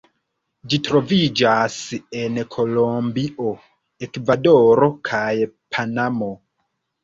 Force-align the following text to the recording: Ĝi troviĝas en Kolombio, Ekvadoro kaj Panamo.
Ĝi 0.69 0.77
troviĝas 0.87 1.75
en 2.23 2.41
Kolombio, 2.57 3.53
Ekvadoro 4.09 4.91
kaj 5.13 5.25
Panamo. 5.77 6.35